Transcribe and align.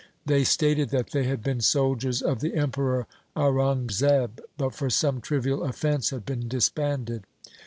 They 0.25 0.43
stated 0.43 0.89
that 0.89 1.11
they 1.11 1.25
had 1.25 1.43
been 1.43 1.61
soldiers 1.61 2.23
of 2.23 2.39
the 2.39 2.55
Emperor 2.55 3.05
Aurang 3.35 3.91
zeb, 3.91 4.39
but 4.57 4.73
for 4.73 4.89
some 4.89 5.21
trivial 5.21 5.63
offence 5.63 6.09
had 6.09 6.25
been 6.25 6.47
disbanded. 6.47 7.23